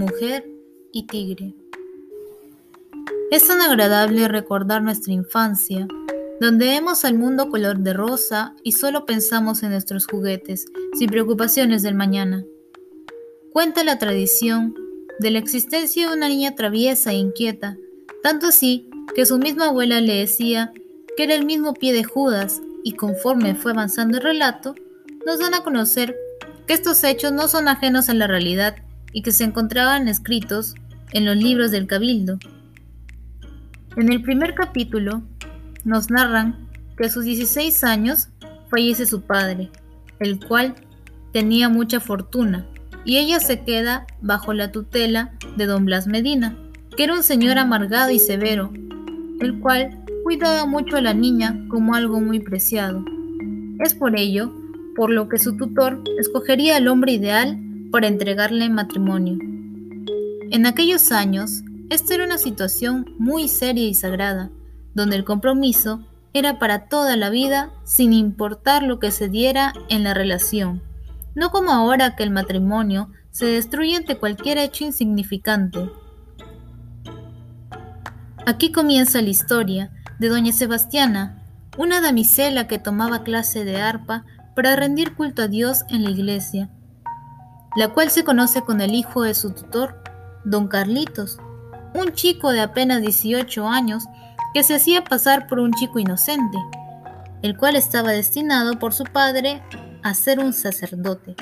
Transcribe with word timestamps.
mujer 0.00 0.48
y 0.92 1.06
tigre. 1.06 1.54
Es 3.30 3.46
tan 3.46 3.60
agradable 3.60 4.28
recordar 4.28 4.82
nuestra 4.82 5.12
infancia, 5.12 5.86
donde 6.40 6.66
vemos 6.66 7.04
al 7.04 7.18
mundo 7.18 7.50
color 7.50 7.78
de 7.80 7.92
rosa 7.92 8.54
y 8.64 8.72
solo 8.72 9.04
pensamos 9.04 9.62
en 9.62 9.72
nuestros 9.72 10.06
juguetes, 10.06 10.64
sin 10.98 11.10
preocupaciones 11.10 11.82
del 11.82 11.94
mañana. 11.94 12.44
Cuenta 13.52 13.84
la 13.84 13.98
tradición 13.98 14.74
de 15.18 15.30
la 15.30 15.38
existencia 15.38 16.08
de 16.08 16.16
una 16.16 16.28
niña 16.28 16.54
traviesa 16.54 17.12
e 17.12 17.16
inquieta, 17.16 17.76
tanto 18.22 18.46
así 18.46 18.88
que 19.14 19.26
su 19.26 19.38
misma 19.38 19.66
abuela 19.66 20.00
le 20.00 20.14
decía 20.14 20.72
que 21.14 21.24
era 21.24 21.34
el 21.34 21.44
mismo 21.44 21.74
pie 21.74 21.92
de 21.92 22.04
Judas, 22.04 22.62
y 22.82 22.92
conforme 22.92 23.54
fue 23.54 23.72
avanzando 23.72 24.16
el 24.16 24.24
relato, 24.24 24.74
nos 25.26 25.38
dan 25.40 25.52
a 25.52 25.62
conocer 25.62 26.16
que 26.66 26.72
estos 26.72 27.04
hechos 27.04 27.32
no 27.32 27.48
son 27.48 27.68
ajenos 27.68 28.08
a 28.08 28.14
la 28.14 28.26
realidad 28.26 28.76
y 29.12 29.22
que 29.22 29.32
se 29.32 29.44
encontraban 29.44 30.08
escritos 30.08 30.74
en 31.12 31.24
los 31.24 31.36
libros 31.36 31.70
del 31.70 31.86
Cabildo. 31.86 32.38
En 33.96 34.12
el 34.12 34.22
primer 34.22 34.54
capítulo 34.54 35.22
nos 35.84 36.10
narran 36.10 36.68
que 36.96 37.06
a 37.06 37.10
sus 37.10 37.24
16 37.24 37.82
años 37.84 38.28
fallece 38.68 39.06
su 39.06 39.22
padre, 39.22 39.70
el 40.20 40.38
cual 40.38 40.74
tenía 41.32 41.68
mucha 41.68 42.00
fortuna, 42.00 42.66
y 43.04 43.16
ella 43.16 43.40
se 43.40 43.64
queda 43.64 44.06
bajo 44.20 44.52
la 44.52 44.70
tutela 44.70 45.32
de 45.56 45.66
don 45.66 45.84
Blas 45.84 46.06
Medina, 46.06 46.56
que 46.96 47.04
era 47.04 47.14
un 47.14 47.22
señor 47.22 47.58
amargado 47.58 48.10
y 48.10 48.18
severo, 48.18 48.72
el 49.40 49.58
cual 49.58 50.04
cuidaba 50.22 50.66
mucho 50.66 50.96
a 50.96 51.00
la 51.00 51.14
niña 51.14 51.58
como 51.68 51.94
algo 51.94 52.20
muy 52.20 52.40
preciado. 52.40 53.04
Es 53.80 53.94
por 53.94 54.16
ello 54.16 54.52
por 54.94 55.10
lo 55.10 55.28
que 55.28 55.38
su 55.38 55.56
tutor 55.56 56.02
escogería 56.18 56.76
al 56.76 56.88
hombre 56.88 57.12
ideal 57.12 57.58
para 57.90 58.06
entregarle 58.06 58.68
matrimonio. 58.68 59.38
En 60.50 60.66
aquellos 60.66 61.12
años, 61.12 61.62
esta 61.90 62.14
era 62.14 62.24
una 62.24 62.38
situación 62.38 63.14
muy 63.18 63.48
seria 63.48 63.88
y 63.88 63.94
sagrada, 63.94 64.50
donde 64.94 65.16
el 65.16 65.24
compromiso 65.24 66.06
era 66.32 66.58
para 66.58 66.86
toda 66.86 67.16
la 67.16 67.30
vida 67.30 67.70
sin 67.84 68.12
importar 68.12 68.82
lo 68.82 68.98
que 68.98 69.10
se 69.10 69.28
diera 69.28 69.72
en 69.88 70.04
la 70.04 70.14
relación, 70.14 70.82
no 71.34 71.50
como 71.50 71.72
ahora 71.72 72.16
que 72.16 72.22
el 72.22 72.30
matrimonio 72.30 73.10
se 73.30 73.46
destruye 73.46 73.96
ante 73.96 74.18
cualquier 74.18 74.58
hecho 74.58 74.84
insignificante. 74.84 75.90
Aquí 78.46 78.72
comienza 78.72 79.22
la 79.22 79.28
historia 79.28 79.90
de 80.18 80.28
doña 80.28 80.52
Sebastiana, 80.52 81.42
una 81.78 82.00
damisela 82.00 82.66
que 82.66 82.78
tomaba 82.78 83.22
clase 83.22 83.64
de 83.64 83.80
arpa 83.80 84.24
para 84.54 84.76
rendir 84.76 85.14
culto 85.14 85.42
a 85.42 85.48
Dios 85.48 85.84
en 85.88 86.04
la 86.04 86.10
iglesia, 86.10 86.70
la 87.76 87.88
cual 87.88 88.10
se 88.10 88.24
conoce 88.24 88.62
con 88.62 88.80
el 88.80 88.94
hijo 88.94 89.22
de 89.22 89.34
su 89.34 89.50
tutor, 89.52 90.02
don 90.44 90.68
Carlitos, 90.68 91.38
un 91.94 92.12
chico 92.12 92.52
de 92.52 92.60
apenas 92.60 93.00
18 93.02 93.66
años 93.66 94.04
que 94.54 94.62
se 94.62 94.74
hacía 94.74 95.04
pasar 95.04 95.46
por 95.46 95.60
un 95.60 95.72
chico 95.72 95.98
inocente, 95.98 96.58
el 97.42 97.56
cual 97.56 97.76
estaba 97.76 98.10
destinado 98.10 98.78
por 98.78 98.92
su 98.92 99.04
padre 99.04 99.62
a 100.02 100.14
ser 100.14 100.40
un 100.40 100.52
sacerdote. 100.52 101.36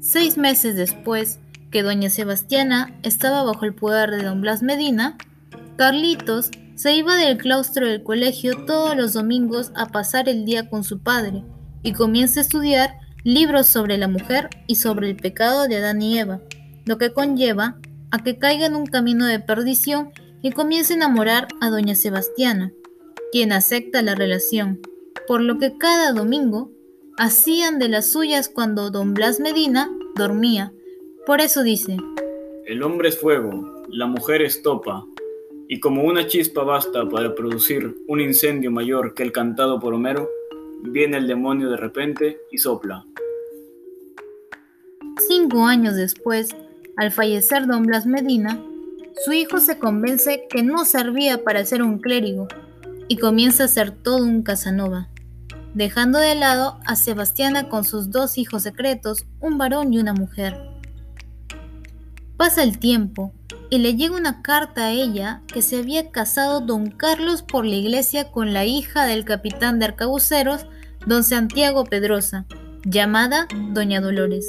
Seis 0.00 0.36
meses 0.36 0.76
después 0.76 1.38
que 1.70 1.82
doña 1.82 2.10
Sebastiana 2.10 2.94
estaba 3.02 3.42
bajo 3.44 3.64
el 3.64 3.74
poder 3.74 4.10
de 4.10 4.24
don 4.24 4.40
Blas 4.40 4.62
Medina, 4.62 5.16
Carlitos 5.76 6.50
se 6.74 6.94
iba 6.94 7.14
del 7.16 7.38
claustro 7.38 7.86
del 7.86 8.02
colegio 8.02 8.64
todos 8.66 8.96
los 8.96 9.12
domingos 9.12 9.72
a 9.74 9.86
pasar 9.86 10.28
el 10.28 10.44
día 10.44 10.68
con 10.68 10.84
su 10.84 10.98
padre 10.98 11.44
y 11.82 11.92
comienza 11.92 12.40
a 12.40 12.42
estudiar 12.42 13.01
libros 13.24 13.66
sobre 13.66 13.98
la 13.98 14.08
mujer 14.08 14.48
y 14.66 14.76
sobre 14.76 15.10
el 15.10 15.16
pecado 15.16 15.68
de 15.68 15.76
Adán 15.76 16.02
y 16.02 16.18
Eva, 16.18 16.40
lo 16.84 16.98
que 16.98 17.12
conlleva 17.12 17.78
a 18.10 18.22
que 18.22 18.38
caiga 18.38 18.66
en 18.66 18.74
un 18.74 18.86
camino 18.86 19.26
de 19.26 19.40
perdición 19.40 20.10
y 20.42 20.50
comience 20.50 20.94
a 20.94 20.96
enamorar 20.96 21.48
a 21.60 21.70
doña 21.70 21.94
Sebastiana, 21.94 22.72
quien 23.30 23.52
acepta 23.52 24.02
la 24.02 24.14
relación, 24.14 24.80
por 25.26 25.40
lo 25.40 25.58
que 25.58 25.78
cada 25.78 26.12
domingo 26.12 26.70
hacían 27.16 27.78
de 27.78 27.88
las 27.88 28.10
suyas 28.10 28.48
cuando 28.48 28.90
don 28.90 29.14
Blas 29.14 29.38
Medina 29.38 29.90
dormía. 30.16 30.72
Por 31.24 31.40
eso 31.40 31.62
dice, 31.62 31.96
El 32.66 32.82
hombre 32.82 33.10
es 33.10 33.18
fuego, 33.18 33.84
la 33.88 34.06
mujer 34.06 34.42
es 34.42 34.62
topa, 34.62 35.04
y 35.68 35.78
como 35.80 36.02
una 36.02 36.26
chispa 36.26 36.64
basta 36.64 37.08
para 37.08 37.34
producir 37.34 37.94
un 38.08 38.20
incendio 38.20 38.70
mayor 38.70 39.14
que 39.14 39.22
el 39.22 39.32
cantado 39.32 39.78
por 39.78 39.94
Homero, 39.94 40.28
viene 40.82 41.16
el 41.18 41.26
demonio 41.26 41.70
de 41.70 41.76
repente 41.76 42.38
y 42.50 42.58
sopla. 42.58 43.04
Cinco 45.28 45.64
años 45.64 45.94
después, 45.94 46.54
al 46.96 47.10
fallecer 47.10 47.66
don 47.66 47.84
Blas 47.84 48.06
Medina, 48.06 48.60
su 49.24 49.32
hijo 49.32 49.60
se 49.60 49.78
convence 49.78 50.46
que 50.48 50.62
no 50.62 50.84
servía 50.84 51.44
para 51.44 51.64
ser 51.64 51.82
un 51.82 51.98
clérigo 51.98 52.48
y 53.08 53.16
comienza 53.16 53.64
a 53.64 53.68
ser 53.68 53.90
todo 53.90 54.24
un 54.24 54.42
Casanova, 54.42 55.08
dejando 55.74 56.18
de 56.18 56.34
lado 56.34 56.78
a 56.86 56.96
Sebastiana 56.96 57.68
con 57.68 57.84
sus 57.84 58.10
dos 58.10 58.38
hijos 58.38 58.62
secretos, 58.62 59.26
un 59.40 59.58
varón 59.58 59.92
y 59.92 59.98
una 59.98 60.14
mujer. 60.14 60.71
Pasa 62.42 62.64
el 62.64 62.80
tiempo 62.80 63.32
y 63.70 63.78
le 63.78 63.94
llega 63.94 64.16
una 64.16 64.42
carta 64.42 64.86
a 64.86 64.90
ella 64.90 65.42
que 65.46 65.62
se 65.62 65.76
había 65.76 66.10
casado 66.10 66.60
don 66.60 66.90
Carlos 66.90 67.44
por 67.44 67.64
la 67.64 67.76
iglesia 67.76 68.32
con 68.32 68.52
la 68.52 68.64
hija 68.64 69.06
del 69.06 69.24
capitán 69.24 69.78
de 69.78 69.84
arcabuceros, 69.84 70.66
don 71.06 71.22
Santiago 71.22 71.84
Pedrosa, 71.84 72.44
llamada 72.84 73.46
doña 73.72 74.00
Dolores. 74.00 74.48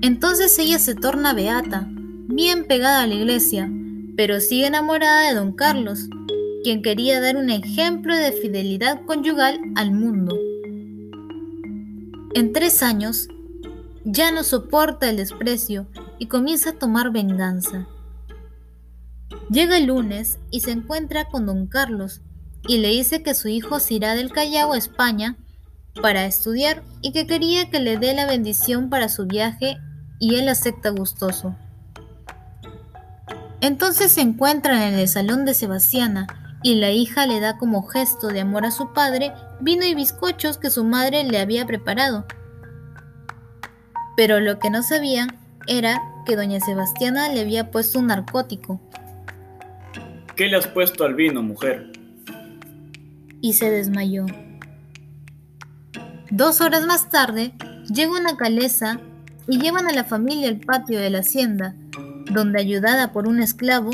Entonces 0.00 0.58
ella 0.58 0.78
se 0.78 0.94
torna 0.94 1.34
beata, 1.34 1.88
bien 1.90 2.64
pegada 2.64 3.02
a 3.02 3.06
la 3.06 3.16
iglesia, 3.16 3.70
pero 4.16 4.40
sigue 4.40 4.68
enamorada 4.68 5.28
de 5.28 5.34
don 5.34 5.52
Carlos, 5.52 6.08
quien 6.64 6.80
quería 6.80 7.20
dar 7.20 7.36
un 7.36 7.50
ejemplo 7.50 8.16
de 8.16 8.32
fidelidad 8.32 9.02
conyugal 9.04 9.60
al 9.74 9.92
mundo. 9.92 10.34
En 12.32 12.54
tres 12.54 12.82
años, 12.82 13.28
ya 14.06 14.30
no 14.30 14.42
soporta 14.42 15.10
el 15.10 15.18
desprecio 15.18 15.86
y 16.18 16.26
comienza 16.26 16.70
a 16.70 16.78
tomar 16.78 17.10
venganza. 17.10 17.86
Llega 19.50 19.78
el 19.78 19.86
lunes 19.86 20.38
y 20.50 20.60
se 20.60 20.72
encuentra 20.72 21.26
con 21.26 21.46
don 21.46 21.66
Carlos 21.66 22.20
y 22.68 22.78
le 22.78 22.88
dice 22.88 23.22
que 23.22 23.34
su 23.34 23.48
hijo 23.48 23.78
se 23.80 23.94
irá 23.94 24.14
del 24.14 24.32
Callao 24.32 24.72
a 24.72 24.78
España 24.78 25.36
para 26.00 26.26
estudiar 26.26 26.82
y 27.00 27.12
que 27.12 27.26
quería 27.26 27.70
que 27.70 27.80
le 27.80 27.96
dé 27.96 28.14
la 28.14 28.26
bendición 28.26 28.90
para 28.90 29.08
su 29.08 29.26
viaje 29.26 29.78
y 30.18 30.36
él 30.36 30.48
acepta 30.48 30.90
gustoso. 30.90 31.54
Entonces 33.60 34.12
se 34.12 34.20
encuentran 34.20 34.82
en 34.82 34.94
el 34.94 35.08
salón 35.08 35.44
de 35.44 35.54
Sebastiana 35.54 36.26
y 36.62 36.74
la 36.74 36.90
hija 36.90 37.26
le 37.26 37.40
da 37.40 37.58
como 37.58 37.86
gesto 37.86 38.28
de 38.28 38.40
amor 38.40 38.66
a 38.66 38.70
su 38.70 38.92
padre 38.92 39.32
vino 39.60 39.84
y 39.84 39.94
bizcochos 39.94 40.58
que 40.58 40.70
su 40.70 40.84
madre 40.84 41.24
le 41.24 41.40
había 41.40 41.66
preparado. 41.66 42.26
Pero 44.16 44.40
lo 44.40 44.58
que 44.58 44.70
no 44.70 44.82
sabían 44.82 45.38
era 45.66 46.02
que 46.24 46.36
doña 46.36 46.60
Sebastiana 46.60 47.28
le 47.28 47.40
había 47.40 47.70
puesto 47.70 47.98
un 47.98 48.08
narcótico. 48.08 48.80
¿Qué 50.36 50.48
le 50.48 50.56
has 50.56 50.66
puesto 50.66 51.04
al 51.04 51.14
vino, 51.14 51.42
mujer? 51.42 51.92
Y 53.40 53.54
se 53.54 53.70
desmayó. 53.70 54.26
Dos 56.30 56.60
horas 56.60 56.84
más 56.86 57.08
tarde, 57.08 57.52
llega 57.92 58.10
una 58.10 58.36
caleza 58.36 59.00
y 59.48 59.58
llevan 59.58 59.86
a 59.86 59.92
la 59.92 60.04
familia 60.04 60.48
al 60.48 60.58
patio 60.58 60.98
de 60.98 61.10
la 61.10 61.20
hacienda, 61.20 61.74
donde 62.30 62.60
ayudada 62.60 63.12
por 63.12 63.28
un 63.28 63.40
esclavo, 63.40 63.90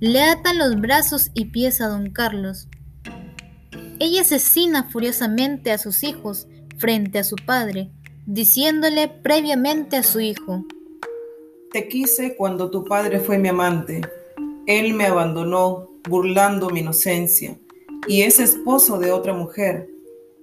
le 0.00 0.22
atan 0.22 0.58
los 0.58 0.80
brazos 0.80 1.30
y 1.34 1.46
pies 1.46 1.80
a 1.80 1.88
don 1.88 2.10
Carlos. 2.10 2.68
Ella 3.98 4.22
asesina 4.22 4.84
furiosamente 4.84 5.72
a 5.72 5.78
sus 5.78 6.02
hijos 6.02 6.46
frente 6.76 7.18
a 7.18 7.24
su 7.24 7.36
padre, 7.36 7.90
diciéndole 8.26 9.08
previamente 9.08 9.96
a 9.96 10.02
su 10.02 10.20
hijo, 10.20 10.64
te 11.72 11.88
quise 11.88 12.36
cuando 12.36 12.70
tu 12.70 12.84
padre 12.84 13.18
fue 13.18 13.38
mi 13.38 13.48
amante. 13.48 14.02
Él 14.66 14.92
me 14.92 15.06
abandonó 15.06 15.88
burlando 16.08 16.68
mi 16.68 16.80
inocencia 16.80 17.58
y 18.06 18.22
es 18.22 18.38
esposo 18.38 18.98
de 18.98 19.10
otra 19.10 19.32
mujer, 19.32 19.88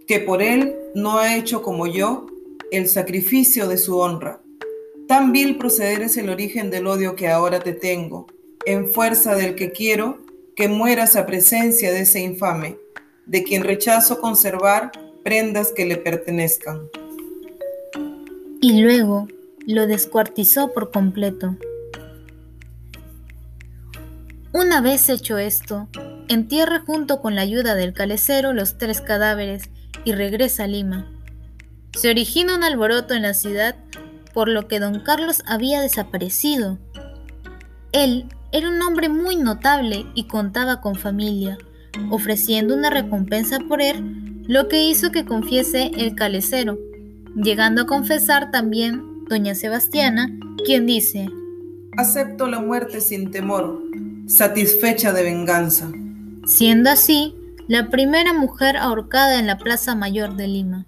que 0.08 0.20
por 0.20 0.42
él 0.42 0.76
no 0.96 1.20
ha 1.20 1.36
hecho 1.36 1.62
como 1.62 1.86
yo 1.86 2.26
el 2.72 2.88
sacrificio 2.88 3.68
de 3.68 3.78
su 3.78 4.00
honra. 4.00 4.42
Tan 5.08 5.32
vil 5.32 5.58
proceder 5.58 6.02
es 6.02 6.18
el 6.18 6.30
origen 6.30 6.72
del 6.72 6.88
odio 6.88 7.16
que 7.16 7.28
ahora 7.28 7.60
te 7.60 7.74
tengo, 7.74 8.26
en 8.66 8.88
fuerza 8.88 9.36
del 9.36 9.56
que 9.56 9.72
quiero 9.72 10.20
que 10.56 10.68
mueras 10.68 11.16
a 11.16 11.26
presencia 11.26 11.92
de 11.92 12.02
ese 12.02 12.22
infame, 12.22 12.78
de 13.26 13.44
quien 13.44 13.64
rechazo 13.64 14.20
conservar 14.20 14.92
prendas 15.24 15.72
que 15.72 15.86
le 15.86 15.98
pertenezcan. 15.98 16.82
Y 18.62 18.82
luego, 18.82 19.28
lo 19.74 19.86
descuartizó 19.86 20.74
por 20.74 20.90
completo. 20.90 21.56
Una 24.52 24.82
vez 24.82 25.10
hecho 25.10 25.38
esto, 25.38 25.88
entierra 26.28 26.82
junto 26.86 27.22
con 27.22 27.36
la 27.36 27.42
ayuda 27.42 27.76
del 27.76 27.94
calecero 27.94 28.52
los 28.52 28.80
tres 28.80 29.00
cadáveres 29.00 29.70
y 30.06 30.14
regresa 30.14 30.64
a 30.64 30.68
Lima. 30.68 31.12
Se 31.94 32.10
origina 32.10 32.56
un 32.56 32.64
alboroto 32.64 33.14
en 33.14 33.22
la 33.22 33.36
ciudad 33.36 33.76
por 34.34 34.50
lo 34.50 34.68
que 34.68 34.80
don 34.80 35.02
Carlos 35.02 35.44
había 35.46 35.82
desaparecido. 35.82 36.80
Él 37.92 38.26
era 38.52 38.70
un 38.70 38.82
hombre 38.82 39.08
muy 39.08 39.36
notable 39.36 40.08
y 40.16 40.24
contaba 40.24 40.82
con 40.82 40.96
familia, 40.96 41.60
ofreciendo 42.10 42.74
una 42.74 42.90
recompensa 42.90 43.60
por 43.60 43.84
él, 43.84 44.44
lo 44.48 44.68
que 44.68 44.84
hizo 44.84 45.12
que 45.12 45.26
confiese 45.26 45.92
el 45.96 46.16
calecero, 46.16 46.80
llegando 47.36 47.84
a 47.84 47.86
confesar 47.86 48.50
también 48.50 49.09
doña 49.30 49.56
Sebastiana, 49.56 50.30
quien 50.66 50.86
dice, 50.86 51.30
Acepto 51.98 52.48
la 52.48 52.60
muerte 52.60 53.00
sin 53.00 53.32
temor, 53.32 53.82
satisfecha 54.28 55.14
de 55.14 55.24
venganza. 55.24 55.90
Siendo 56.46 56.90
así, 56.90 57.36
la 57.68 57.90
primera 57.90 58.34
mujer 58.34 58.76
ahorcada 58.76 59.40
en 59.40 59.46
la 59.46 59.58
Plaza 59.60 59.94
Mayor 59.96 60.36
de 60.36 60.48
Lima. 60.48 60.86